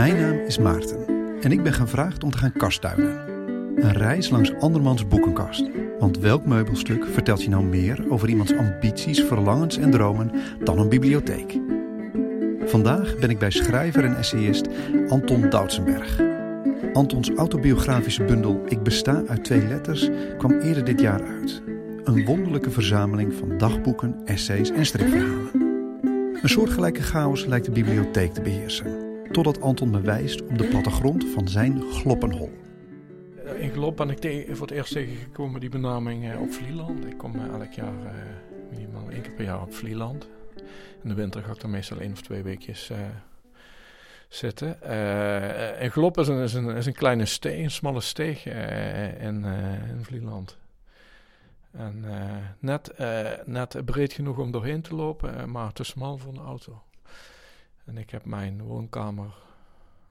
[0.00, 1.06] Mijn naam is Maarten
[1.40, 3.28] en ik ben gevraagd om te gaan kasttuinen.
[3.76, 5.70] Een reis langs andermans boekenkast.
[5.98, 10.30] Want welk meubelstuk vertelt je nou meer over iemands ambities, verlangens en dromen
[10.64, 11.58] dan een bibliotheek?
[12.64, 14.68] Vandaag ben ik bij schrijver en essayist
[15.08, 16.20] Anton Doutsenberg.
[16.92, 20.08] Antons autobiografische bundel Ik besta uit twee letters
[20.38, 21.62] kwam eerder dit jaar uit.
[22.04, 25.50] Een wonderlijke verzameling van dagboeken, essays en stripverhalen.
[26.42, 29.09] Een soortgelijke chaos lijkt de bibliotheek te beheersen.
[29.30, 32.50] Totdat Anton me wijst op de plattegrond van zijn gloppenhol.
[33.58, 37.06] In Glop ben ik voor het eerst tegengekomen die benaming eh, op Vlieland.
[37.06, 38.10] Ik kom eh, elk jaar uh,
[38.70, 40.28] minimaal één keer per jaar op Vlieland.
[41.02, 42.90] In de winter ga ik dan meestal één of twee weekjes
[44.28, 44.82] zitten.
[45.78, 48.46] En Glop is een, is, een, is een kleine steeg, een smalle steeg
[49.20, 49.44] in,
[49.88, 50.58] in Vlieland.
[51.70, 52.04] En
[52.58, 52.92] net,
[53.44, 56.82] net breed genoeg om doorheen te lopen, maar te smal voor een auto.
[57.84, 59.34] En ik heb mijn woonkamer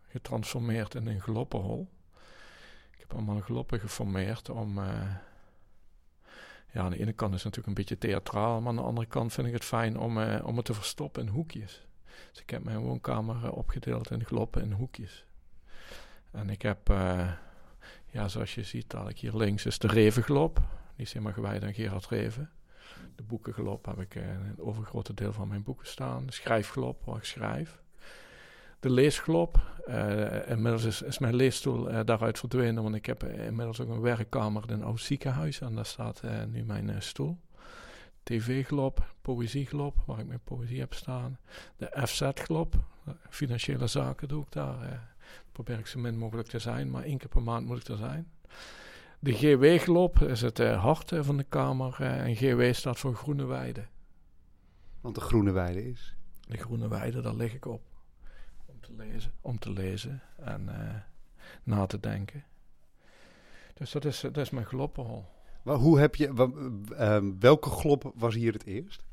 [0.08, 1.90] getransformeerd in een gloppenhol.
[2.92, 4.78] Ik heb allemaal gloppen geformeerd om...
[4.78, 5.16] Uh,
[6.72, 9.08] ja, aan de ene kant is het natuurlijk een beetje theatraal, maar aan de andere
[9.08, 11.88] kant vind ik het fijn om, uh, om het te verstoppen in hoekjes.
[12.32, 15.26] Dus ik heb mijn woonkamer uh, opgedeeld in gloppen in hoekjes.
[16.32, 16.88] En ik heb,
[18.06, 20.56] ja, zoals je ziet, dadelijk hier links is de Revenglop.
[20.96, 22.50] Die is helemaal gewijd aan Gerard Reven
[23.16, 26.26] de boekengelop heb ik een overgrote deel van mijn boeken staan.
[26.26, 27.82] De schrijfgelop, waar ik schrijf.
[28.80, 29.60] De leesglop.
[29.88, 34.64] Uh, inmiddels is, mijn leesstoel uh, daaruit verdwenen, want ik heb inmiddels ook een werkkamer
[34.68, 37.38] in een oud ziekenhuis en daar staat nu mijn stoel.
[38.24, 41.40] TV-glop, poëzieglop, waar ik mijn poëzie heb staan.
[41.78, 42.76] De FZ-glop,
[43.30, 45.08] financiële zaken doe ik daar.
[45.52, 47.98] probeer ik zo min mogelijk te zijn, maar één keer per maand moet ik er
[47.98, 48.32] zijn.
[49.22, 53.46] De GW-glop is het uh, hart van de Kamer uh, en GW staat voor Groene
[53.46, 53.86] Weide.
[55.02, 56.16] Want de Groene Weide is?
[56.48, 57.82] De Groene Weide, daar lig ik op.
[58.66, 60.70] Om te lezen, om te lezen en
[61.64, 62.44] na te denken.
[63.74, 65.26] Dus dat is, dat is mijn gloppenhol.
[65.64, 66.34] Maar hoe heb je,
[67.40, 69.04] welke glop was hier het eerst?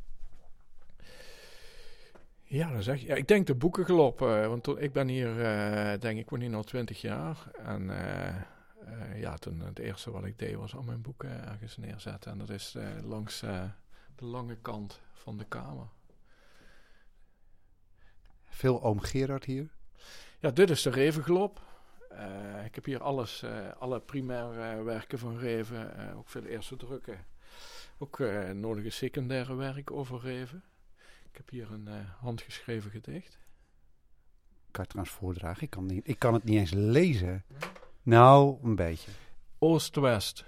[2.43, 3.07] Ja, dan zeg je.
[3.07, 4.19] Ja, ik denk de boekenglop.
[4.19, 5.35] want ik ben hier,
[6.01, 7.51] denk ik, woon hier al twintig jaar.
[7.65, 8.35] En uh,
[9.15, 12.33] ja, toen het eerste wat ik deed was al mijn boeken ergens neerzetten.
[12.33, 13.65] En dat is uh, langs uh,
[14.17, 15.87] de lange kant van de kamer.
[18.49, 19.71] Veel oom Gerard hier?
[20.39, 21.61] Ja, dit is de Revenglop.
[22.65, 23.45] ik heb hier alles,
[23.79, 27.27] alle primaire werken van Reven, ook veel eerste drukken.
[27.99, 28.19] Ook
[28.53, 30.65] nodige secundaire werk over Reven.
[31.31, 31.89] Ik heb hier een
[32.21, 33.39] handgeschreven gedicht.
[34.71, 35.63] Kan je trouwens voordragen?
[35.63, 37.45] Ik kan, niet, ik kan het niet eens lezen.
[38.07, 39.11] Nou, een beetje.
[39.59, 40.45] Oost-West.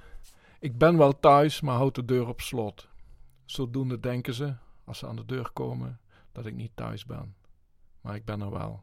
[0.61, 2.89] Ik ben wel thuis, maar houd de deur op slot.
[3.45, 4.55] Zodoende denken ze,
[4.85, 6.01] als ze aan de deur komen,
[6.33, 7.37] dat ik niet thuis ben.
[8.01, 8.83] Maar ik ben er wel.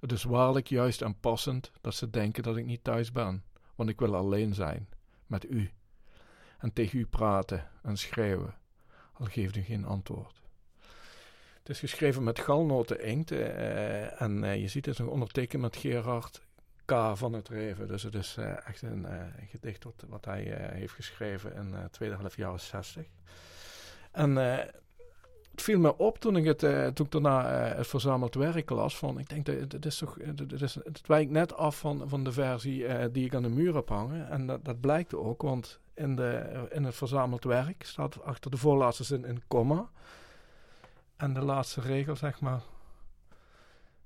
[0.00, 3.44] Het is waarlijk juist en passend dat ze denken dat ik niet thuis ben,
[3.74, 4.88] want ik wil alleen zijn,
[5.26, 5.70] met u.
[6.58, 8.54] En tegen u praten en schreeuwen,
[9.12, 10.42] al geeft u geen antwoord.
[11.58, 15.76] Het is geschreven met galnoten inkt uh, en uh, je ziet het nog ondertekend met
[15.76, 16.48] Gerard
[17.16, 17.88] van het Reven.
[17.88, 21.90] Dus het is uh, echt een uh, gedicht wat, hij uh, heeft geschreven in de
[21.90, 23.06] tweede helft jaren 60.
[24.10, 24.72] En het
[25.54, 26.58] viel me op toen ik het,
[26.94, 28.96] toen ik daarna het verzameld werk las.
[28.96, 33.10] Van, ik denk, dat, is toch, is, het wijkt net af van, van de versie
[33.10, 34.28] die ik aan de muur heb hangen.
[34.28, 38.56] En dat, dat blijkt ook, want in, de, in het verzameld werk staat achter de
[38.56, 39.90] voorlaatste zin een komma.
[41.16, 42.60] En de laatste regel, zeg maar,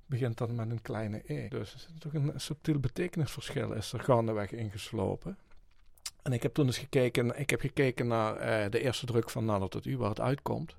[0.06, 1.48] begint dan met een kleine e.
[1.48, 5.38] Dus er is toch een subtiel betekenisverschil is er gaandeweg ingeslopen.
[6.22, 8.34] En ik heb toen eens gekeken, ik heb gekeken naar
[8.64, 10.76] uh, de eerste druk van Nader tot U, waar het uitkomt.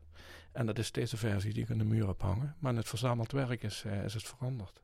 [0.51, 2.55] En dat is deze versie die ik aan de muur heb hangen.
[2.59, 4.81] Maar in het verzameld werk is, uh, is het veranderd.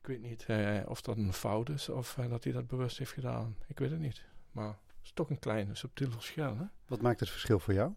[0.00, 3.12] Ik weet niet uh, of dat een fout is of dat hij dat bewust heeft
[3.12, 3.56] gedaan.
[3.66, 4.22] Ik weet het niet.
[4.52, 6.56] Maar het is toch een klein subtiel verschil.
[6.56, 6.64] Hè?
[6.86, 7.92] Wat maakt het verschil voor jou?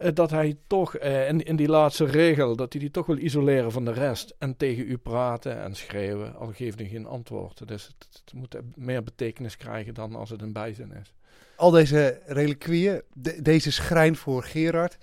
[0.00, 3.18] Eh, dat hij toch uh, in, in die laatste regel, dat hij die toch wil
[3.18, 4.34] isoleren van de rest.
[4.38, 7.68] En tegen u praten en schreeuwen, al geeft hij geen antwoord.
[7.68, 11.12] Dus het, het, moet meer betekenis krijgen dan als het een bijzin is.
[11.56, 13.02] Al deze reliquieën,
[13.42, 14.98] deze schrijn voor Gerard,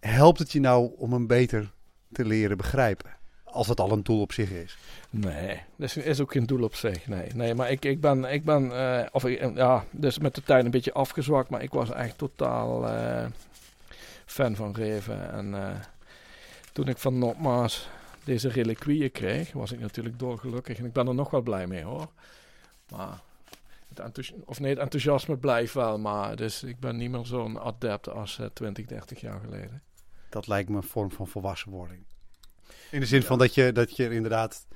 [0.00, 1.72] helpt het je nou om hem beter
[2.12, 3.10] te leren begrijpen?
[3.44, 4.78] Als het al een doel op zich is.
[5.10, 7.06] Nee, dat is ook geen doel op zich.
[7.06, 10.42] Nee, nee maar ik, ik ben, ik ben uh, of ik, ja, dus met de
[10.42, 11.50] tijd een beetje afgezwakt.
[11.50, 12.88] Maar ik was echt totaal
[14.30, 15.32] fan van Reven.
[15.32, 15.70] En uh,
[16.72, 17.88] toen ik van nogmaals
[18.24, 20.78] deze reliquieën kreeg, was ik natuurlijk dolgelukkig.
[20.78, 22.08] En ik ben er nog wel blij mee hoor.
[22.88, 23.20] Maar
[23.94, 25.98] het, of nee, het enthousiasme blijft wel.
[25.98, 29.82] Maar dus ik ben niet meer zo'n adept als uh, 20, 30 jaar geleden.
[30.28, 32.04] Dat lijkt me een vorm van volwassenwording.
[32.90, 34.66] In de zin van dat je, dat je inderdaad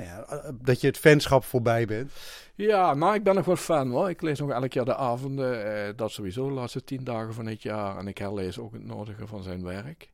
[0.00, 2.12] nou ja, dat je het fanschap voorbij bent.
[2.54, 4.08] Ja, nou, ik ben nog wel fan hoor.
[4.08, 5.74] Ik lees nog elk jaar de avonden.
[5.74, 7.98] Eh, dat sowieso de laatste tien dagen van het jaar.
[7.98, 10.10] En ik herlees ook het nodige van zijn werk.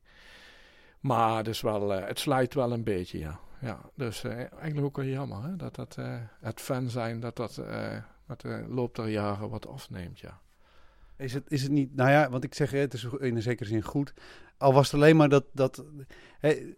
[0.99, 3.39] Maar het, is wel, uh, het slijt wel een beetje, ja.
[3.61, 7.35] ja dus uh, eigenlijk ook wel jammer hè, dat, dat uh, het fan zijn, dat
[7.35, 7.61] dat
[8.25, 10.39] met de loop der jaren wat afneemt, ja.
[11.15, 13.69] Is het, is het niet, nou ja, want ik zeg het is in een zekere
[13.69, 14.13] zin goed.
[14.57, 15.83] Al was het alleen maar dat, dat
[16.39, 16.75] hè,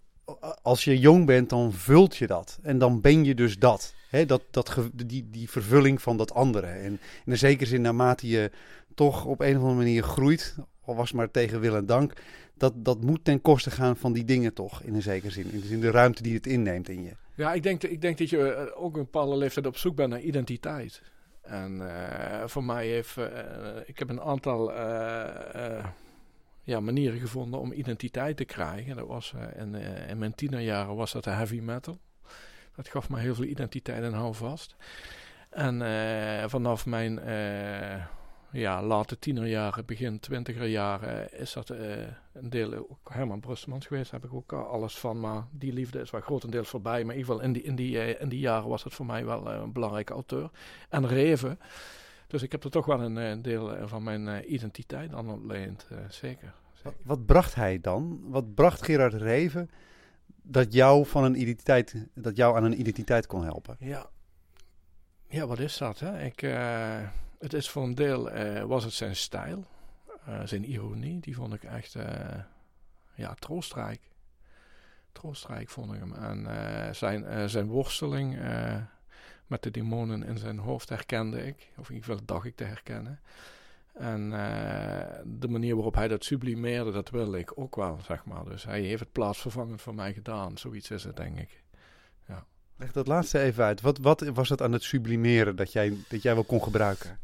[0.61, 2.59] als je jong bent, dan vult je dat.
[2.61, 3.93] En dan ben je dus dat.
[4.27, 6.67] Dat, dat die, die vervulling van dat andere.
[6.67, 6.91] En
[7.25, 8.51] in een zekere zin, naarmate je
[8.95, 10.55] toch op een of andere manier groeit,
[10.85, 12.13] al was maar tegen wil en dank,
[12.57, 15.51] dat, dat moet ten koste gaan van die dingen toch, in een zekere zin.
[15.51, 17.11] In de, de ruimte die het inneemt in je.
[17.35, 20.09] Ja, ik denk, ik denk dat je eh, ook een bepaalde leeftijd op zoek bent
[20.09, 21.01] naar identiteit.
[21.41, 23.25] En uh, voor mij heeft, uh,
[23.85, 24.71] ik heb een aantal
[26.69, 28.95] ja, manieren gevonden om identiteit te krijgen.
[28.95, 29.75] Dat was, in,
[30.09, 31.97] in mijn tienerjaren was dat heavy metal.
[32.75, 34.75] Dat gaf me heel veel identiteit en houvast.
[35.49, 35.81] En
[36.49, 37.19] vanaf mijn
[38.51, 44.11] ja, late tienerjaren, begin twintiger jaren is dat een deel ook Herman Brustemans geweest.
[44.11, 45.19] Daar heb ik ook alles van.
[45.19, 47.03] Maar die liefde is wel grotendeels voorbij.
[47.03, 49.25] Maar in ieder geval in die, in die, in die jaren was het voor mij
[49.25, 50.49] wel een belangrijke auteur.
[50.89, 51.59] En Reven.
[52.29, 55.87] Dus ik heb er toch wel een, een deel van mijn identiteit aan ontleend.
[56.09, 56.53] zeker.
[56.83, 58.19] Wat, wat, bracht hij dan?
[58.23, 59.69] Wat bracht Gerard Reven
[60.41, 63.75] dat jou, van een identiteit, dat jou aan een identiteit kon helpen?
[63.79, 64.09] Ja,
[65.27, 65.99] ja wat is dat?
[65.99, 66.23] Hè?
[66.23, 66.39] Ik
[67.39, 68.29] het is voor een deel,
[68.67, 69.65] was het zijn stijl,
[70.43, 71.95] zijn ironie, die vond ik echt,
[73.15, 74.01] ja, troostrijk.
[75.11, 76.13] Troostrijk vond ik hem.
[76.13, 78.39] En zijn, zijn worsteling
[79.49, 82.63] met de demonen in zijn hoofd herkende ik, of in ieder geval dacht ik te
[82.63, 83.19] herkennen.
[83.93, 84.29] En
[85.25, 88.43] de manier waarop hij dat sublimeerde, dat wilde ik ook wel, zeg maar.
[88.45, 90.57] Dus hij heeft het plaatsvervangend voor mij gedaan.
[90.57, 91.63] Zoiets is het, denk ik.
[92.27, 92.45] Ja.
[92.75, 93.81] Leg dat laatste even uit.
[93.81, 97.19] Wat, wat was het aan het sublimeren dat jij, dat jij wel kon gebruiken?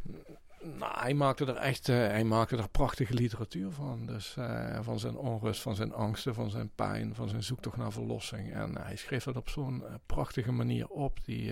[0.74, 4.06] Nou, hij maakte er echt uh, hij maakte er prachtige literatuur van.
[4.06, 7.92] Dus uh, van zijn onrust, van zijn angsten, van zijn pijn, van zijn zoektocht naar
[7.92, 8.54] verlossing.
[8.54, 11.44] En uh, hij schreef dat op zo'n prachtige manier op, die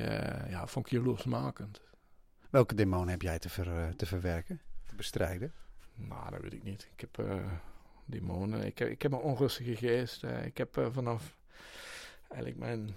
[0.49, 1.81] ja, vond ik jaloersmakend.
[2.49, 5.53] Welke demon heb jij te, ver, te verwerken, te bestrijden?
[5.95, 6.89] Nou, dat weet ik niet.
[6.95, 7.25] Ik heb
[8.05, 10.23] demonen, ik heb, ik heb een onrustige geest.
[10.23, 11.37] ik heb vanaf
[12.27, 12.95] eigenlijk mijn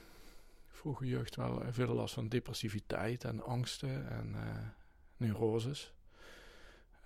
[0.69, 4.37] vroege jeugd wel veel last van depressiviteit en angsten en
[5.17, 5.95] neuroses.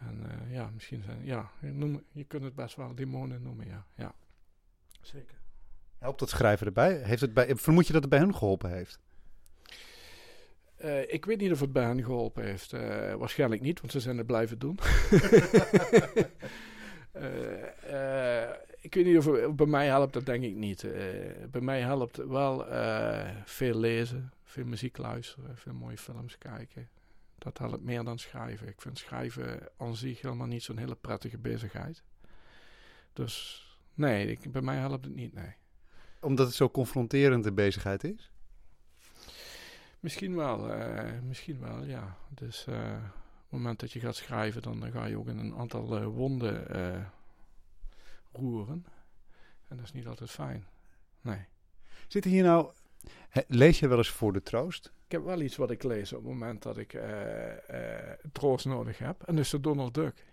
[0.01, 3.67] En uh, ja, misschien zijn, ja, je, noem, je kunt het best wel demonen noemen,
[3.67, 3.87] ja.
[3.95, 4.15] ja.
[5.01, 5.39] Zeker.
[5.99, 6.97] Helpt het schrijven erbij?
[6.97, 8.99] Heeft het bij, vermoed je dat het bij hen geholpen heeft?
[10.85, 12.73] Uh, ik weet niet of het bij hen geholpen heeft.
[12.73, 14.79] Uh, waarschijnlijk niet, want ze zijn het blijven doen.
[18.81, 20.87] ik weet niet of het bij mij helpt, dat denk ik niet.
[21.51, 22.67] bij mij helpt wel
[23.45, 26.89] veel lezen, veel muziek luisteren, veel mooie films kijken
[27.41, 28.69] dat helpt meer dan schrijven.
[28.69, 32.03] Ik vind schrijven aan zich helemaal niet zo'n hele prettige bezigheid.
[33.13, 33.65] Dus
[33.95, 35.55] nee, ik, bij mij helpt het niet, nee.
[36.21, 38.33] Omdat het zo confronterend de bezigheid is?
[40.01, 42.17] Misschien wel, uh, misschien wel, ja.
[42.29, 45.55] Dus uh, op het moment dat je gaat schrijven, dan ga je ook in een
[45.55, 46.67] aantal uh, wonden
[48.33, 48.87] roeren.
[49.69, 50.67] En dat is niet altijd fijn,
[51.21, 51.47] nee.
[52.09, 52.73] Zitten hier nou,
[53.47, 54.93] lees je wel eens voor de troost?
[55.11, 57.77] Ik heb wel iets wat ik lees op het moment dat ik uh, uh,
[58.33, 59.23] troost nodig heb.
[59.23, 60.25] En dat is de Donald Duck.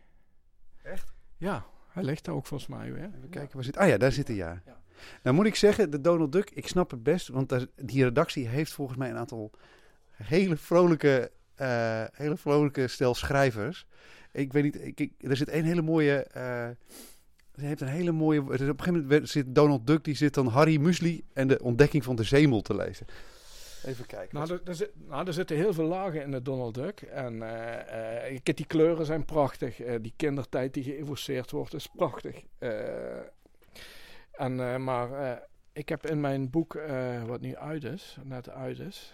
[0.83, 1.13] Echt?
[1.37, 3.11] Ja, hij ligt daar ook volgens mij weer.
[3.15, 3.77] Even kijken, waar zit...
[3.77, 4.61] Ah ja, daar zit hij, ja.
[4.65, 4.81] ja.
[5.23, 7.27] Nou moet ik zeggen, de Donald Duck, ik snap het best.
[7.27, 9.51] Want daar, die redactie heeft volgens mij een aantal
[10.11, 11.31] hele vrolijke,
[11.61, 13.87] uh, hele vrolijke stel schrijvers.
[14.31, 16.27] Ik weet niet, ik, ik, er zit een hele mooie...
[17.55, 18.41] Ze heeft een hele mooie.
[18.41, 22.03] Op een gegeven moment zit Donald Duck, die zit dan Harry Musli en de ontdekking
[22.03, 23.05] van de zemel te lezen.
[23.85, 24.37] Even kijken.
[24.37, 27.01] Nou, er, er, zit, nou, er zitten heel veel lagen in de Donald Duck.
[27.01, 29.79] En uh, uh, die kleuren zijn prachtig.
[29.79, 32.43] Uh, die kindertijd die geëvoceerd wordt is prachtig.
[34.31, 35.41] en, maar
[35.73, 36.79] ik heb in mijn boek,
[37.25, 39.13] wat nu uit is, net uit is,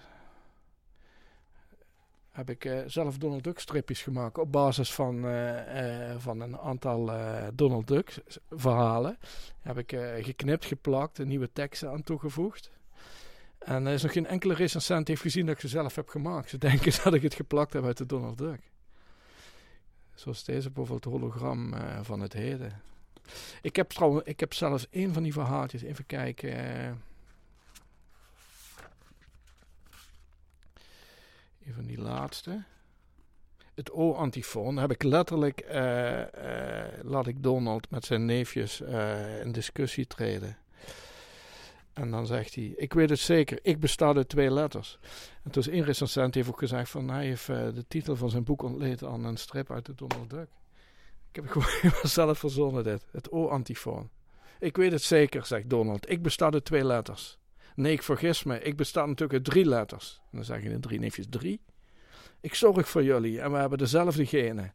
[2.32, 5.26] heb ik zelf Donald Duck stripjes gemaakt op basis van,
[6.18, 7.12] van een aantal
[7.54, 8.16] Donald Duck
[8.50, 9.18] verhalen.
[9.62, 9.90] Heb ik
[10.20, 12.72] geknipt, geplakt, nieuwe teksten aan toegevoegd.
[13.66, 16.50] En er is nog geen enkele recensent heeft gezien dat ik ze zelf heb gemaakt.
[16.50, 18.62] Ze denken dat ik het geplakt heb uit de Donald Duck.
[20.14, 22.82] Zoals deze bijvoorbeeld hologram uh, van het heden.
[23.62, 25.82] Ik heb, trouwens, ik heb zelfs een van die verhaaltjes.
[25.82, 26.50] Even kijken.
[26.50, 26.86] Uh,
[31.66, 32.64] een van die laatste.
[33.74, 35.66] Het O-antifoon heb ik letterlijk.
[35.66, 36.22] Uh,
[37.02, 38.82] laat ik Donald met zijn neefjes
[39.42, 40.58] in discussie treden.
[41.94, 45.00] En dan zegt hij, ik weet het zeker, ik besta uit twee letters.
[45.44, 48.30] En toen is één recensent heeft ook gezegd van, hij heeft uh, de titel van
[48.30, 50.48] zijn boek ontleed aan een strip uit de Donald Duck.
[51.32, 54.10] Ik heb gewoon zelf verzonnen dit, het O-antifoon.
[54.60, 57.38] Ik weet het zeker, zegt Donald, ik besta uit twee letters.
[57.76, 60.22] Nee, ik vergis me, ik besta natuurlijk uit drie letters.
[60.24, 61.62] En dan zeg je de drie neefjes drie.
[62.42, 64.74] Ik zorg voor jullie en we hebben dezelfde genen.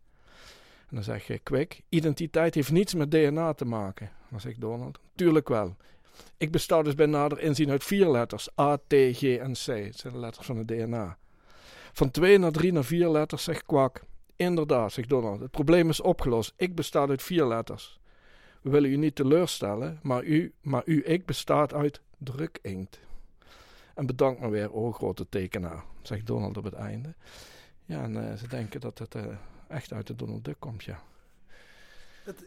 [0.89, 4.11] En dan zeg je, Quick, identiteit heeft niets met DNA te maken.
[4.31, 5.77] Dan zegt Donald, tuurlijk wel.
[6.37, 8.49] Ik besta dus bij nader inzien uit vier letters.
[8.61, 9.67] A, T, G en C.
[9.67, 11.19] Het zijn de letters van het DNA.
[11.93, 14.03] Van twee naar drie naar vier letters, zegt Kwak.
[14.37, 15.41] Inderdaad, zegt Donald.
[15.41, 16.53] Het probleem is opgelost.
[16.57, 18.01] Ik besta uit vier letters.
[18.63, 23.01] We willen u niet teleurstellen, maar u, maar u ik bestaat uit drukinkt.
[23.95, 27.15] En bedankt me weer, o grote tekenaar, zegt Donald op het einde.
[27.85, 29.25] Ja, en uh, ze denken dat het uh,
[29.69, 31.03] echt uit de Donald Duck komt, ja.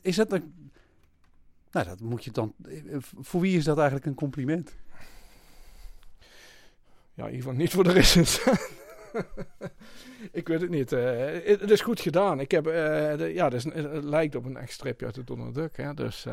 [0.01, 0.71] Is dat een
[1.71, 2.53] nou, dat moet je dan.
[2.99, 4.75] Voor wie is dat eigenlijk een compliment?
[7.13, 8.69] Ja, in ieder geval niet voor de recensent.
[10.31, 10.91] ik weet het niet.
[10.91, 12.39] Uh, het, is goed gedaan.
[12.39, 12.65] Ik heb,
[13.33, 15.77] ja, het, lijkt op een echt stripje uit de Donald Duck.
[15.77, 15.93] Hè?
[15.93, 16.27] Dus,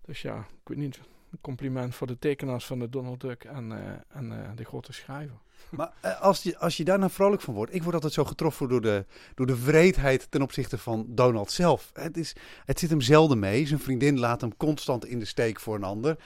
[0.00, 1.00] dus ja, ik weet niet.
[1.30, 3.72] Een compliment voor de tekenaars van de Donald Duck en,
[4.08, 5.38] en de grote schrijver.
[5.70, 7.74] Maar uh, als, je, als je daar nou vrolijk van wordt.
[7.74, 11.90] Ik word altijd zo getroffen door de, door de vreedheid ten opzichte van Donald zelf.
[11.92, 13.66] Het, is, het zit hem zelden mee.
[13.66, 16.16] Zijn vriendin laat hem constant in de steek voor een ander.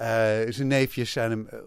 [0.00, 0.06] Uh,
[0.48, 1.58] zijn neefjes zijn hem uh,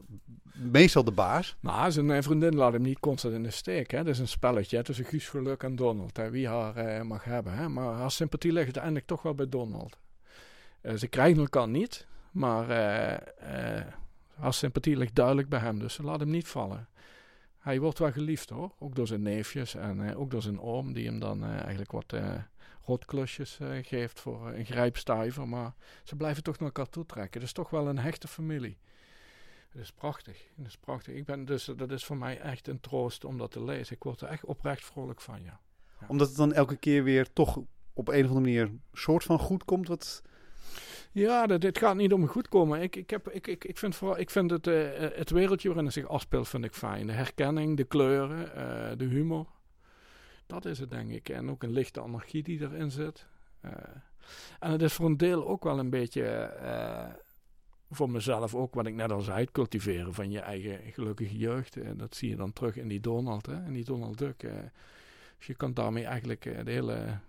[0.53, 1.56] meestal de baas.
[1.60, 3.92] Nou, zijn vriendin laat hem niet constant in de steek.
[3.92, 3.98] Hè.
[3.98, 6.20] Dat is een spelletje tussen Guus Geluk en Donald.
[6.32, 7.53] Wie haar mag hebben.
[7.53, 7.70] Hè.
[7.70, 9.98] Maar haar sympathie ligt uiteindelijk toch wel bij Donald.
[10.96, 12.08] ze krijgen elkaar niet.
[12.32, 12.65] Maar
[14.36, 15.80] haar sympathie ligt duidelijk bij hem.
[15.80, 16.88] Dus ze laat hem niet vallen
[17.63, 18.72] hij wordt wel geliefd hoor.
[18.79, 21.91] Ook door zijn neefjes en uh, ook door zijn oom, die hem dan uh, eigenlijk
[21.91, 22.36] wat uh,
[22.86, 25.48] rotklusjes geeft voor een grijpstuiver.
[25.48, 27.39] Maar ze blijven toch naar elkaar toe trekken.
[27.39, 28.77] Het is toch wel een hechte familie.
[29.70, 30.48] Het is prachtig.
[30.55, 31.15] Het is prachtig.
[31.15, 33.96] Ik ben dus, dat is voor mij echt een troost om dat te lezen.
[33.96, 35.60] Ik word er echt oprecht vrolijk van, ja.
[36.00, 36.08] ja.
[36.08, 37.58] Omdat het dan elke keer weer toch
[37.93, 39.88] op een of andere manier soort van goed komt.
[39.88, 40.22] Wat
[41.12, 42.82] ja, dit gaat niet om goed komen.
[42.82, 45.86] Ik, ik, heb, ik, ik, ik vind, vooral, ik vind het, uh, het wereldje waarin
[45.86, 47.08] het zich afspeelt vind ik fijn.
[47.08, 49.48] De herkenning, de kleuren, uh, de humor.
[50.46, 51.29] Dat is het, denk ik.
[51.29, 53.27] En ook een lichte anarchie die erin zit.
[54.60, 56.51] En het is voor een deel ook wel een beetje
[57.89, 61.77] voor mezelf ook, wat ik net al zei, cultiveren van je eigen gelukkige jeugd.
[61.77, 64.39] En dat zie je dan terug in die Donald, hè, in die Donald Duck.
[65.38, 67.20] Dus je kan daarmee eigenlijk de hele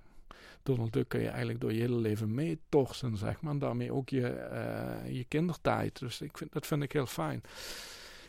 [0.64, 3.52] Donald Duck kun je eigenlijk door je hele leven meetorsen, zeg maar.
[3.52, 5.98] En daarmee ook je, uh, je kindertijd.
[5.98, 7.42] Dus ik vind, dat vind ik heel fijn.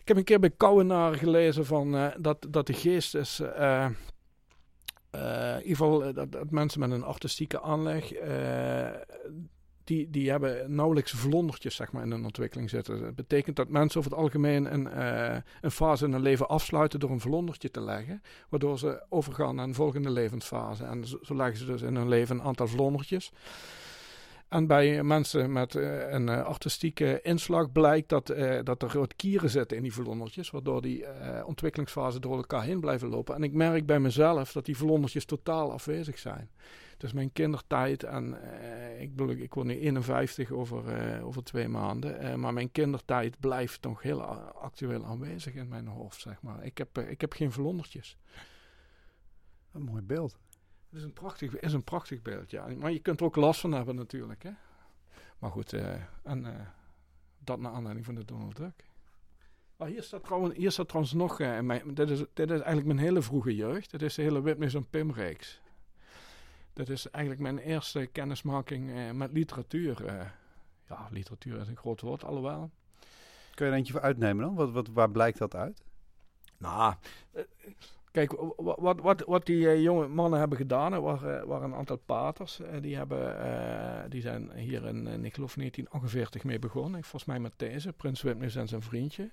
[0.01, 3.39] Ik heb een keer bij Kouwenaar gelezen van, uh, dat, dat de geest is...
[3.39, 3.87] Uh,
[5.11, 8.11] in ieder geval dat, dat, mensen met een artistieke aanleg
[9.85, 13.01] die, die hebben nauwelijks vlondertjes zeg maar, in hun ontwikkeling zitten.
[13.01, 16.99] Dat betekent dat mensen over het algemeen een, uh, een fase in hun leven afsluiten
[16.99, 20.83] door een vlondertje te leggen, waardoor ze overgaan naar een volgende levensfase.
[20.83, 23.31] En zo, leggen ze dus in hun leven een aantal vlondertjes.
[24.49, 29.15] En bij mensen met uh, een uh, artistieke inslag blijkt dat, uh, dat er wat
[29.15, 31.05] kieren zitten in die vlondertjes, waardoor die
[31.45, 33.35] ontwikkelingsfasen door elkaar heen blijven lopen.
[33.35, 36.49] En ik merk bij mezelf dat die vlondertjes totaal afwezig zijn.
[36.97, 41.67] Dus mijn kindertijd, en uh, ik bedoel, ik word nu 51 over, uh, over twee
[41.67, 46.63] maanden, uh, maar mijn kindertijd blijft nog heel actueel aanwezig in mijn hoofd, zeg maar.
[46.63, 48.17] Ik heb, ik heb geen verlondertjes.
[49.71, 50.37] Een mooi beeld.
[50.89, 52.67] Het is een prachtig, is een prachtig beeld, ja.
[52.77, 54.51] Maar je kunt er ook last van hebben natuurlijk, hè.
[55.39, 55.73] Maar goed,
[56.23, 56.73] en
[57.37, 58.85] dat naar aanleiding van de Donald Duck.
[59.77, 62.99] Oh, hier, staat trouwens, hier staat trouwens nog, mijn, dit, is, dit is eigenlijk mijn
[62.99, 63.91] hele vroege jeugd.
[63.91, 65.61] Dit is de hele Witness en Pim-reeks.
[66.75, 70.05] Dat is eigenlijk mijn eerste kennismaking uh, met literatuur.
[70.05, 70.21] Uh,
[70.89, 72.71] ja, literatuur is een groot woord, alhoewel.
[73.53, 74.55] Kun je er eentje voor uitnemen dan?
[74.55, 75.83] Wat, wat, waar blijkt dat uit?
[76.57, 76.93] Nou,
[77.33, 77.41] uh,
[78.11, 82.61] kijk, wat, wat, wat die jonge mannen hebben gedaan, waren, waren een aantal paters.
[82.81, 87.01] die, hebben, die zijn hier in, ik geloof 1948 mee begonnen.
[87.03, 89.29] Volgens mij met deze, Prins Wipnus en zijn vriendje.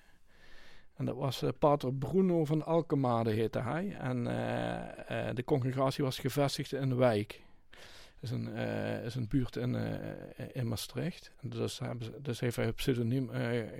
[1.02, 3.96] En dat was uh, pater Bruno van Alkemade heette hij.
[3.98, 7.42] En uh, uh, de congregatie was gevestigd in Wijk.
[8.20, 8.54] Is een,
[9.04, 9.74] is een buurt in,
[10.52, 11.30] in Maastricht.
[11.40, 13.30] Dus, ze, dus heeft hij het pseudoniem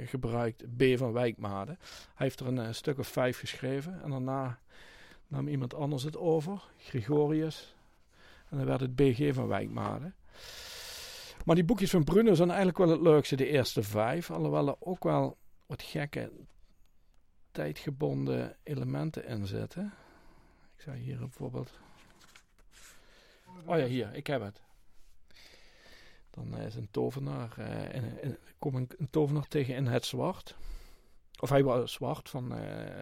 [0.05, 1.77] gebruikt B van Wijkmade.
[2.15, 4.03] Hij heeft er een stuk of vijf geschreven.
[4.03, 4.59] En daarna
[5.29, 7.75] nam iemand anders het over, Gregorius.
[8.49, 10.13] En dan werd het BG van Wijkmade.
[11.45, 14.31] Maar die boekjes van Bruno zijn eigenlijk wel het leukste, de eerste vijf.
[14.31, 15.37] Alhoewel er ook wel
[15.67, 16.31] wat gekke
[17.53, 19.93] tijdgebonden elementen inzetten.
[20.77, 21.73] Ik zou hier bijvoorbeeld.
[23.65, 24.61] Oh ja, hier, ik heb het.
[26.31, 30.57] Dan is een tovenaar, uh, in, kom een, tovenaar tegen in het zwart.
[31.41, 32.55] Of hij was zwart van,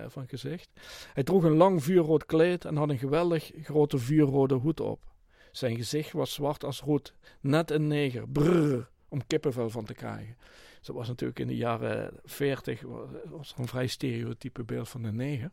[0.06, 0.70] van gezicht.
[1.12, 5.10] Hij droeg een lang vuurrood kleed en had een geweldig grote vuurrode hoed op.
[5.52, 10.36] Zijn gezicht was zwart als roet, net een neger, brrr, om kippenvel van te krijgen.
[10.80, 12.82] Zo was natuurlijk in de jaren 40
[13.24, 15.50] was een vrij stereotype beeld van de neger.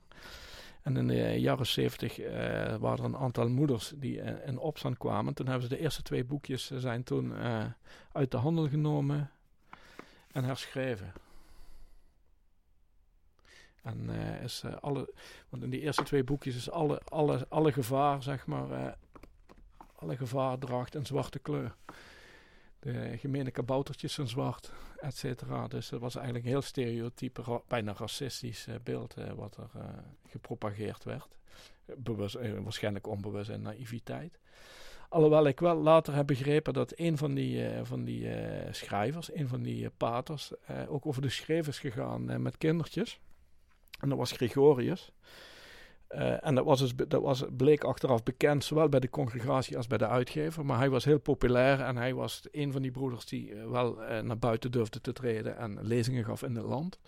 [0.81, 2.27] En in de jaren 70 uh,
[2.75, 5.33] waren er een aantal moeders die in opstand kwamen.
[5.33, 7.33] Toen hebben ze de eerste twee boekjes uh, zijn toen
[8.11, 9.31] uit de handel genomen
[10.31, 11.13] en herschreven.
[13.83, 14.09] En
[14.43, 15.13] is alle,
[15.49, 18.97] want in die eerste twee boekjes is alle, alle, alle gevaar, zeg maar,
[19.95, 21.75] alle gevaardracht in zwarte kleur.
[22.79, 25.67] De gemene kaboutertjes zijn zwart, et cetera.
[25.67, 29.83] Dus dat was eigenlijk een heel stereotype, bijna racistisch uh, beeld uh, wat er uh,
[30.27, 31.37] gepropageerd werd.
[31.97, 34.39] Bewust, waarschijnlijk onbewust en naïviteit.
[35.09, 38.29] Alhoewel ik wel later heb begrepen dat een van die, van die
[38.71, 40.51] schrijvers, een van die paters,
[40.87, 43.19] ook over de schreef is gegaan met kindertjes.
[43.99, 45.11] En dat was Gregorius.
[46.09, 49.87] Uh, en dat, was dus, dat was, bleek achteraf bekend, zowel bij de congregatie als
[49.87, 50.65] bij de uitgever.
[50.65, 54.01] Maar hij was heel populair en hij was een van die broeders die uh, wel
[54.01, 56.99] uh, naar buiten durfde te treden en lezingen gaf in het land.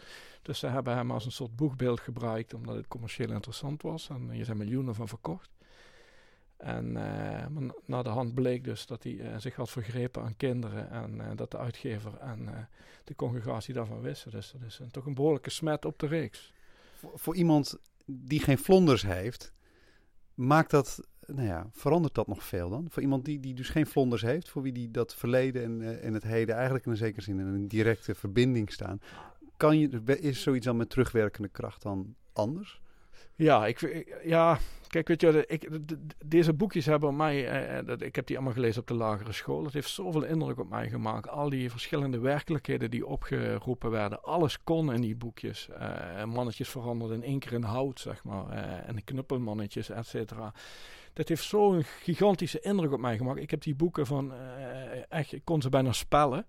[0.42, 4.10] Dus ze hebben hem als een soort boegbeeld gebruikt, omdat het commercieel interessant was.
[4.10, 5.50] En je zijn miljoenen van verkocht.
[6.58, 6.92] En
[7.86, 11.58] na de hand bleek dus dat hij zich had vergrepen aan kinderen en dat de
[11.58, 12.68] uitgever en
[13.04, 14.32] de congregatie daarvan wisten.
[14.32, 16.54] Dus dat is een, toch een behoorlijke smet op de reeks.
[17.14, 17.80] Voor iemand
[18.12, 19.54] die geen vlonders heeft,
[20.34, 22.86] maakt dat, nou ja, verandert dat nog veel dan?
[22.90, 26.06] Voor iemand die, die dus geen vlonders heeft, voor wie die dat verleden en, uh,
[26.06, 29.02] en het heden eigenlijk in een zekere zin in een directe verbinding staan,
[29.58, 32.82] kan je, is zoiets dan met terugwerkende kracht dan anders?
[33.40, 35.70] Ja, ik, ja, kijk, weet je, ik,
[36.26, 39.64] deze boekjes hebben mij, eh, ik heb die allemaal gelezen op de lagere school.
[39.64, 41.30] Het heeft zoveel indruk op mij gemaakt.
[41.30, 45.70] Al die verschillende werkelijkheden die opgeroepen werden, alles kon in die boekjes.
[45.70, 50.54] Uh, mannetjes veranderden in één keer in hout, zeg maar, uh, en knuppelmannetjes, et cetera.
[51.14, 53.40] Dat heeft zo'n gigantische indruk op mij gemaakt.
[53.40, 56.46] Ik heb die boeken van, uh, echt, ik kon ze bijna spellen.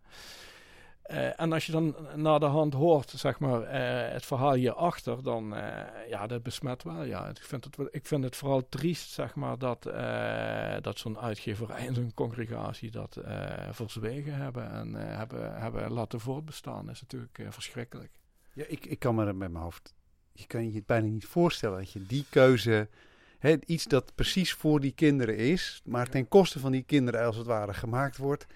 [1.11, 5.23] Uh, en als je dan naar de hand hoort, zeg maar, uh, het verhaal hierachter,
[5.23, 7.29] dan, uh, ja, dat besmet wel, ja.
[7.29, 9.83] Ik vind het, ik vind het vooral triest, zeg maar, dat,
[10.83, 13.21] dat zo'n uitgever en zo'n congregatie dat
[13.71, 16.87] verzwegen hebben en hebben, hebben laten voortbestaan.
[16.87, 18.13] Dat is natuurlijk verschrikkelijk.
[18.53, 19.95] Ja, ik, ik kan me met mijn hoofd,
[20.33, 22.89] je kan je het bijna niet voorstellen dat je die keuze,
[23.39, 27.37] hè, iets dat precies voor die kinderen is, maar ten koste van die kinderen als
[27.37, 28.47] het ware gemaakt wordt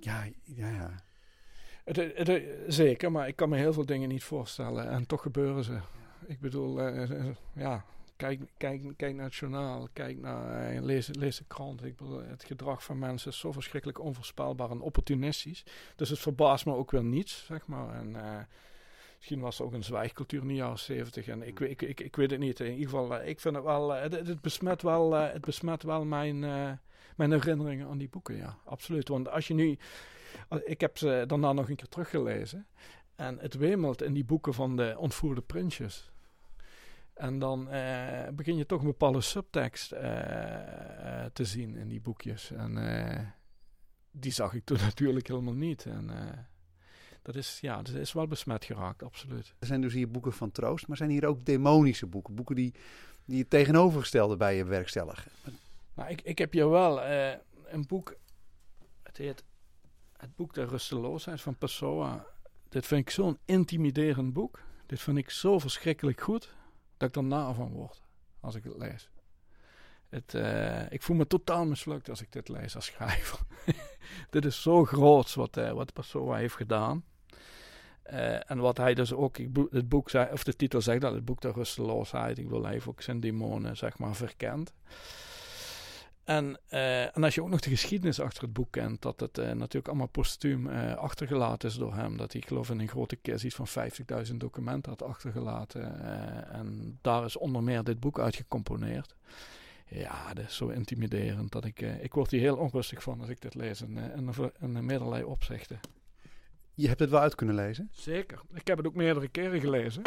[0.00, 0.94] ja, ja, ja.
[1.84, 4.88] Het, het, zeker, maar ik kan me heel veel dingen niet voorstellen.
[4.88, 5.78] En toch gebeuren ze.
[6.26, 7.84] Ik bedoel, uh, ja,
[8.16, 11.80] kijk, kijk, kijk naar het journaal, kijk naar, lees, de krant.
[12.28, 15.64] Het gedrag van mensen is zo verschrikkelijk onvoorspelbaar en opportunistisch.
[15.96, 17.94] Dus het verbaast me ook wel niets, zeg maar.
[17.94, 18.16] En
[19.16, 21.28] misschien was er ook een zwijgcultuur in de jaren zeventig.
[21.28, 22.60] En ik, ik, ik, weet het niet.
[22.60, 26.44] In ieder geval, ik vind het wel, het, het, besmet wel, het besmet wel mijn
[27.16, 29.08] mijn herinneringen aan die boeken, ja, absoluut.
[29.08, 29.78] Want als je nu,
[30.64, 32.66] ik heb ze daarna nog een keer teruggelezen.
[33.14, 36.10] En het wemelt in die boeken van de ontvoerde prinsjes.
[37.14, 40.00] En dan eh, begin je toch een bepaalde subtekst uh,
[41.32, 42.50] te zien in die boekjes.
[42.50, 43.18] En uh,
[44.10, 45.86] die zag ik toen natuurlijk helemaal niet.
[45.86, 46.10] En
[47.22, 49.54] dat is, ja, dat is wel besmet geraakt, absoluut.
[49.58, 52.34] Er zijn dus hier boeken van troost, maar zijn hier ook demonische boeken.
[52.34, 52.74] Boeken die,
[53.24, 55.30] die het tegenovergestelde bij je werkstelligen.
[55.94, 57.32] Nou, ik, ik heb hier wel uh,
[57.64, 58.16] een boek.
[59.02, 59.44] Het heet
[60.16, 62.26] Het boek der rusteloosheid van Pessoa.
[62.68, 64.60] Dit vind ik zo'n intimiderend boek.
[64.86, 66.54] Dit vind ik zo verschrikkelijk goed
[66.96, 68.02] dat ik er na van word
[68.40, 69.10] als ik het lees.
[70.08, 73.38] Het, uh, ik voel me totaal mislukt als ik dit lees als schrijver.
[74.30, 77.04] dit is zo groot wat, uh, wat Pessoa heeft gedaan.
[78.46, 79.36] En wat hij dus ook,
[79.70, 82.38] het boek, of de titel zegt dat, het boek der rusteloosheid.
[82.38, 84.74] Ik wil heeft ook zijn demonen, zeg maar, verkend.
[86.30, 89.38] En, uh, en als je ook nog de geschiedenis achter het boek kent, dat het
[89.38, 92.16] uh, natuurlijk allemaal postuum uh, achtergelaten is door hem.
[92.16, 93.68] Dat hij, geloof in een grote kist iets van
[94.28, 96.00] 50.000 documenten had achtergelaten.
[96.50, 99.14] en daar is onder meer dit boek uitgecomponeerd.
[99.86, 103.40] Ja, dat is zo intimiderend dat ik, ik word hier heel onrustig van als ik
[103.40, 105.80] dit lees in, in, in, in meerderlei opzichten.
[106.74, 107.88] Je hebt het wel uit kunnen lezen?
[107.92, 108.40] Zeker.
[108.54, 110.02] Ik heb het ook meerdere keren gelezen.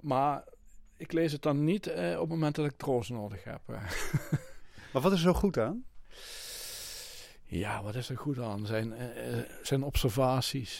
[0.00, 0.44] maar
[1.00, 3.60] ik lees het dan niet uh, op het moment dat ik troost nodig heb.
[3.66, 3.74] Eh.
[4.92, 5.84] maar wat is er zo goed aan?
[7.44, 8.66] Ja, wat is er goed aan?
[8.66, 10.78] Zijn, uh, zijn observaties,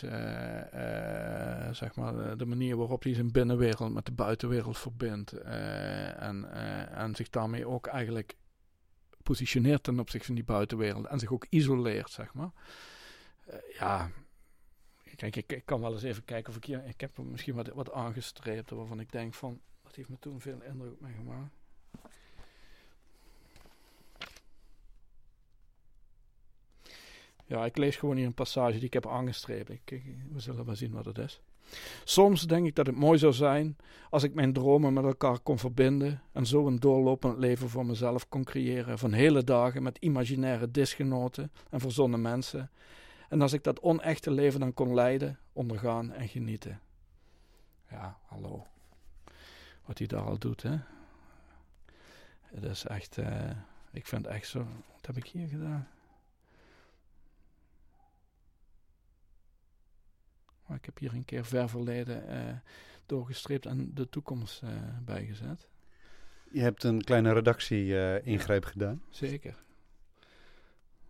[1.72, 5.32] zeg maar, de manier waarop hij zijn binnenwereld met de buitenwereld verbindt.
[5.32, 6.52] en,
[6.92, 8.36] en zich daarmee ook eigenlijk
[9.22, 12.50] positioneert ten opzichte van die buitenwereld en zich ook isoleert, zeg maar.
[13.46, 14.10] Eh, ja,
[15.16, 17.68] kijk, ik, ik, kan wel eens even kijken of ik hier, ik heb misschien wat,
[17.68, 21.52] wat aangestreept waarvan ik denk van, dat heeft me toen veel indruk op mij gemaakt.
[27.46, 29.70] Ja, ik lees gewoon hier een passage die ik heb aangestreept.
[29.70, 31.40] Ik, we zullen wel zien wat het is.
[32.04, 33.76] Soms denk ik dat het mooi zou zijn
[34.10, 38.28] als ik mijn dromen met elkaar kon verbinden en zo een doorlopend leven voor mezelf
[38.28, 42.70] kon creëren van hele dagen met imaginaire disgenoten en verzonnen mensen.
[43.28, 46.80] En als ik dat onechte leven dan kon leiden, ondergaan en genieten.
[47.90, 48.66] Ja, hallo.
[49.90, 50.78] Wat hij daar al doet, hè.
[52.42, 53.50] Het is echt, uh,
[53.92, 55.88] ik vind echt zo, wat heb ik hier gedaan?
[60.66, 62.56] Maar ik heb hier een keer ver verleden uh,
[63.06, 64.70] doorgestreept en de toekomst uh,
[65.04, 65.68] bijgezet.
[66.50, 68.70] Je hebt een kleine redactie-ingreep ja.
[68.70, 69.02] gedaan.
[69.08, 69.62] Zeker.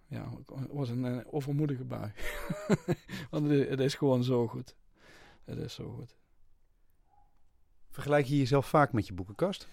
[0.07, 2.13] Ja, het was een, overmoedige bui.
[3.31, 4.75] Want het, is gewoon zo goed.
[5.45, 6.20] Het is zo goed.
[7.91, 9.69] Vergelijk je jezelf vaak met je boekenkast?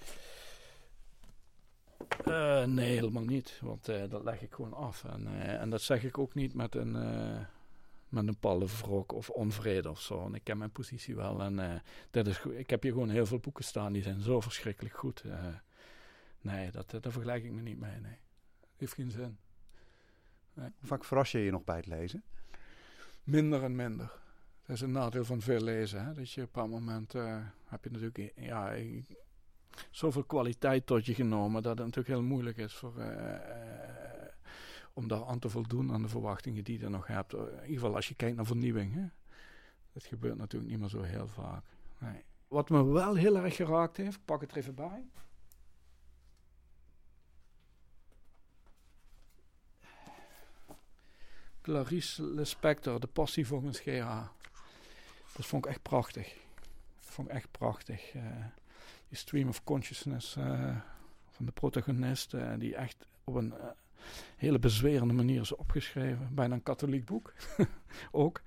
[2.27, 3.60] Uh, nee, helemaal niet.
[3.62, 5.03] Want dat leg ik gewoon af.
[5.03, 5.27] En,
[5.60, 6.95] en dat zeg ik ook niet met een
[8.10, 10.25] met een pallenwrok of onvrede of zo.
[10.25, 11.41] En ik ken mijn positie wel.
[11.41, 11.73] En uh,
[12.12, 15.23] dat is, ik heb hier gewoon heel veel boeken staan die zijn zo verschrikkelijk goed.
[15.25, 15.47] Uh,
[16.41, 17.99] nee, dat, dat vergelijk ik me niet mee.
[17.99, 18.17] Nee.
[18.77, 19.38] Heeft geen zin.
[20.53, 20.69] Nee.
[20.80, 22.23] Hoe vaak verras je je nog bij het lezen?
[23.23, 24.12] Minder en minder.
[24.67, 26.06] Dat is een nadeel van veel lezen.
[26.06, 26.13] Hè?
[26.13, 28.75] Dat je op een bepaald moment uh, heb je natuurlijk ja,
[29.91, 32.93] zoveel kwaliteit tot je genomen dat het natuurlijk heel moeilijk is voor
[34.93, 37.34] om daar aan te voldoen aan de verwachtingen die je nog hebt.
[37.34, 38.93] In ieder geval als je kijkt naar vernieuwing.
[38.93, 39.06] Hè?
[39.93, 41.63] Dat gebeurt natuurlijk niet meer zo heel vaak.
[41.97, 42.23] Nee.
[42.47, 45.06] Wat me wel heel erg geraakt heeft, pak het er even bij.
[51.62, 54.37] Clarice Lispector, De Passie volgens GH.
[55.38, 56.36] Dat vond ik echt prachtig.
[57.00, 58.13] Dat vond ik echt prachtig.
[58.13, 58.23] Uh,
[59.08, 60.76] die stream of consciousness uh,
[61.30, 63.54] van de protagonist, uh, die echt op een
[64.36, 66.30] hele bezwerende manier is opgeschreven.
[66.36, 67.34] Bijna een katholiek boek
[68.12, 68.41] ook.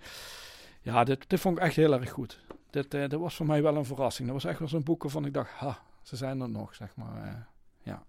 [0.83, 2.41] Ja, dit, dit vond ik echt heel erg goed.
[2.71, 4.29] Dit, dit was voor mij wel een verrassing.
[4.29, 6.97] Dat was echt wel zo'n boek waarvan ik dacht, ha, ze zijn er nog, zeg
[6.97, 7.49] maar.
[7.83, 8.05] Ja.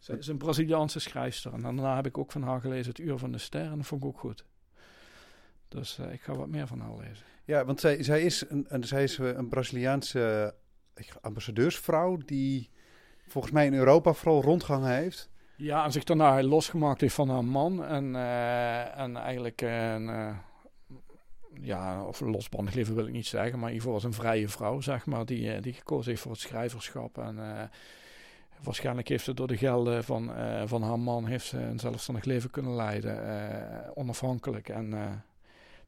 [0.00, 1.52] Ze is een Braziliaanse schrijfster.
[1.52, 3.70] En daarna heb ik ook van haar gelezen Het Uur van de Ster.
[3.70, 4.44] En dat vond ik ook goed.
[5.68, 7.26] Dus uh, ik ga wat meer van haar lezen.
[7.44, 10.54] Ja, want zij, zij is een, een, zij is een Braziliaanse
[11.20, 12.70] ambassadeursvrouw die
[13.26, 15.30] volgens mij in Europa vooral rondgangen heeft.
[15.56, 17.84] Ja, en zich daarna losgemaakt heeft van haar man.
[17.84, 20.36] En, uh, en eigenlijk een, uh,
[21.60, 24.48] ja, of losbandig leven wil ik niet zeggen, maar in ieder geval was een vrije
[24.48, 27.18] vrouw, zeg maar, die, die gekozen heeft voor het schrijverschap.
[27.18, 27.70] En
[28.62, 30.30] waarschijnlijk heeft ze door de gelden van,
[30.64, 34.68] van haar man heeft ze een zelfstandig leven kunnen leiden, onafhankelijk.
[34.68, 35.22] En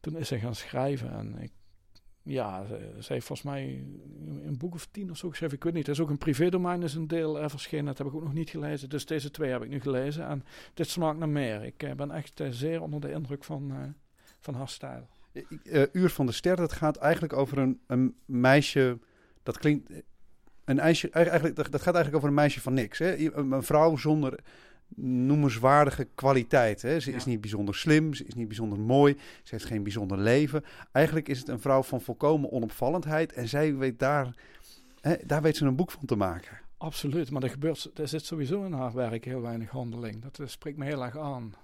[0.01, 1.13] toen is ze gaan schrijven.
[1.13, 1.53] En ik
[2.23, 2.67] ja,
[3.01, 3.85] ze, heeft volgens mij
[4.45, 5.57] een boek of tien of zo geschreven.
[5.57, 5.87] Ik weet niet.
[5.87, 7.85] Er is ook een privédomein is een deel uh, verschenen.
[7.85, 8.89] Dat heb ik ook nog niet gelezen.
[8.89, 10.27] Dus deze twee heb ik nu gelezen.
[10.27, 11.65] En dit smaakt naar meer.
[11.65, 13.95] Ik uh, ben echt uh, zeer onder de indruk van,
[14.41, 15.09] van haar stijl.
[15.93, 18.99] Uur van de Ster, dat gaat eigenlijk over een, een meisje...
[19.43, 19.91] Dat klinkt...
[20.65, 22.99] Een meisje, eigenlijk, dat gaat eigenlijk over een meisje van niks.
[22.99, 23.35] Hè?
[23.35, 24.39] Een vrouw zonder
[24.97, 26.83] noemenswaardige kwaliteit.
[26.83, 27.01] Hè?
[27.01, 30.65] Ze is niet bijzonder slim, ze is niet bijzonder mooi, ze heeft geen bijzonder leven.
[30.93, 34.35] Eigenlijk is het een vrouw van volkomen onopvallendheid en zij weet daar,
[35.01, 36.59] hè, daar weet ze een boek van te maken.
[36.77, 40.23] Absoluut, maar er, gebeurt, er zit sowieso in haar werk heel weinig handeling.
[40.23, 41.55] Dat, dat spreekt me heel erg aan.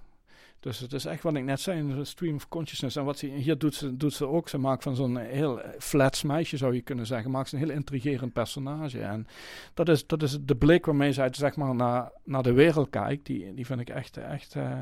[0.66, 2.96] Dus het is echt wat ik net zei, een stream of consciousness.
[2.96, 4.48] En wat ze hier doet, ze, doet ze ook.
[4.48, 7.70] Ze maakt van zo'n heel flats meisje, zou je kunnen zeggen, maakt ze een heel
[7.70, 9.00] intrigerend personage.
[9.00, 9.26] En
[9.74, 13.26] dat is, dat is de blik waarmee zij zeg maar, naar, naar de wereld kijkt.
[13.26, 14.80] Die, die vind ik echt, echt, uh,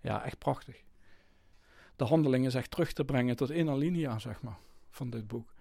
[0.00, 0.82] ja, echt prachtig.
[1.96, 4.58] De handeling is echt terug te brengen tot in alinea, zeg maar,
[4.90, 5.53] van dit boek.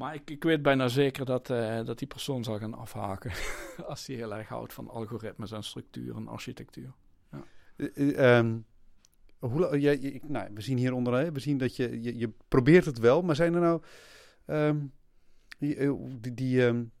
[0.00, 3.32] Maar ik, ik weet bijna zeker dat, uh, dat die persoon zal gaan afhaken.
[3.86, 6.92] als hij heel erg houdt van algoritmes en structuur en architectuur.
[7.30, 7.44] Ja.
[7.76, 8.66] Uh, um,
[9.38, 12.98] hoe, je, nou, we zien hier onder, we zien dat je, je, je, probeert het
[12.98, 13.82] wel, maar zijn er nou.
[14.46, 14.92] Um,
[15.58, 16.92] die, die um,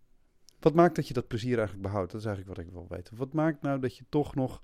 [0.58, 2.12] wat maakt dat je dat plezier eigenlijk behoudt?
[2.12, 3.16] Dat is eigenlijk wat ik wil weten.
[3.16, 4.62] Wat maakt nou dat je toch nog,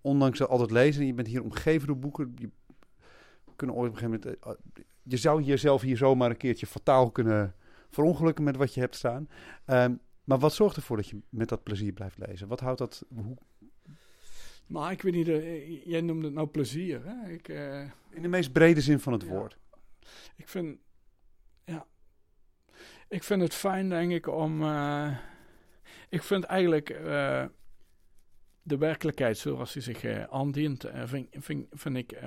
[0.00, 2.32] ondanks al het lezen, je bent hier omgeven door boeken.
[2.34, 2.50] Je,
[3.56, 4.58] kunnen ooit op een gegeven moment.
[5.02, 7.54] je zou jezelf hier zomaar een keertje fataal kunnen
[7.96, 9.28] verongelukken met wat je hebt staan.
[9.66, 12.48] Um, maar wat zorgt ervoor dat je met dat plezier blijft lezen?
[12.48, 13.04] Wat houdt dat...
[13.14, 13.36] Hoe...
[14.66, 17.04] Nou, ik weet niet, uh, jij noemde het nou plezier.
[17.04, 17.30] Hè?
[17.30, 17.80] Ik, uh,
[18.10, 19.28] In de meest brede zin van het ja.
[19.28, 19.58] woord.
[20.36, 20.78] Ik vind,
[21.64, 21.86] ja,
[23.08, 25.16] ik vind het fijn, denk ik, om, uh,
[26.08, 26.88] Ik vind eigenlijk
[28.62, 32.18] de werkelijkheid zoals die zich aandient, vind, vind, vind, ik,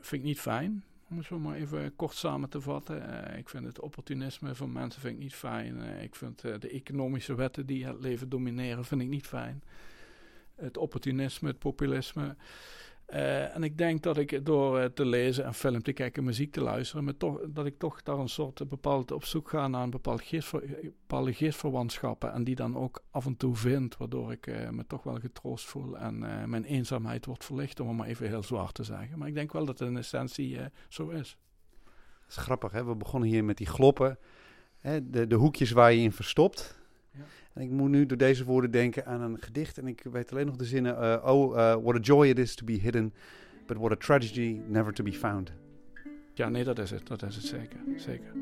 [0.00, 0.84] vind ik niet fijn.
[1.10, 3.34] Om het zo maar even kort samen te vatten.
[3.36, 5.80] ik vind het opportunisme van mensen vind ik niet fijn.
[5.80, 9.62] ik vind de economische wetten die het leven domineren, vind ik niet fijn.
[10.54, 12.36] Het opportunisme, het populisme.
[13.08, 16.52] Uh, en ik denk dat ik door uh, te lezen en film te kijken, muziek
[16.52, 19.82] te luisteren, me toch, dat ik toch daar een soort bepaald op zoek ga naar
[19.82, 22.32] een bepaald geestver, bepaalde geestverwantschappen.
[22.32, 25.66] En die dan ook af en toe vind, waardoor ik uh, me toch wel getroost
[25.66, 26.18] voel en
[26.50, 29.18] mijn eenzaamheid wordt verlicht, om het maar even heel zwaar te zeggen.
[29.18, 31.38] Maar ik denk wel dat het in essentie zo is.
[31.84, 32.84] Dat is grappig, hè?
[32.84, 34.18] We begonnen hier met die gloppen,
[34.78, 35.10] hè?
[35.10, 36.78] De, de hoekjes waar je in verstopt.
[37.56, 39.78] En ik moet nu door deze woorden denken aan een gedicht.
[39.78, 41.02] En ik weet alleen nog de zinnen.
[41.02, 43.12] Uh, oh, uh, what a joy it is to be hidden.
[43.66, 45.52] But what a tragedy never to be found.
[46.34, 47.06] Ja, nee, dat is het.
[47.06, 47.78] Dat is het zeker.
[47.96, 48.32] Zeker.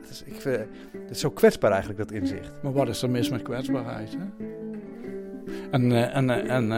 [0.00, 0.66] Het is, ik vind,
[1.10, 2.62] is zo kwetsbaar eigenlijk, dat inzicht.
[2.62, 4.16] Maar wat is er mis met kwetsbaarheid?
[4.18, 4.46] Hè?
[5.70, 6.72] En, uh, en, en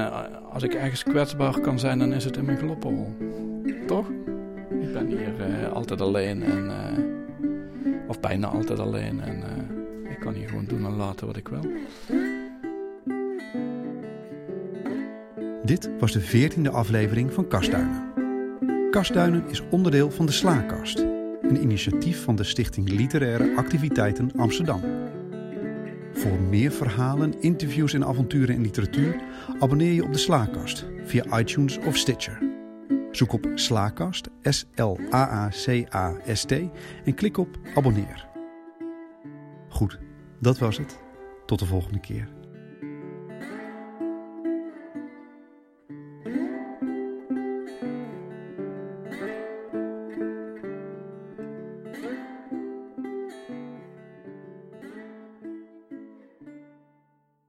[0.51, 3.17] als ik ergens kwetsbaar kan zijn, dan is het in mijn gloppenhol.
[3.87, 4.11] Toch?
[4.81, 6.43] Ik ben hier altijd alleen.
[6.43, 6.71] En,
[8.09, 9.21] of bijna altijd alleen.
[9.21, 9.43] En
[10.19, 11.63] kan hier gewoon doen en laten wat ik wil.
[15.65, 18.13] Dit was de veertiende aflevering van Kastduinen.
[18.91, 20.99] Kastduinen is onderdeel van de Slaakast,
[21.43, 24.81] een initiatief van de Stichting Literaire Activiteiten Amsterdam.
[26.13, 29.21] Voor meer verhalen, interviews en avonturen in literatuur
[29.59, 32.39] abonneer je op de Slaakast via iTunes of Stitcher.
[33.11, 36.53] Zoek op Slaakast, S-L-A-A-C-A-S-T
[37.05, 38.34] en klik op abonneer.
[39.75, 39.99] Goed,
[40.41, 40.99] dat was het.
[41.47, 42.29] Tot de volgende keer.